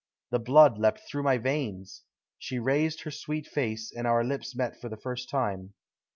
[0.31, 2.01] The blood leaped through my veins.
[2.39, 5.75] She raised her sweet face and our lips met for the first time.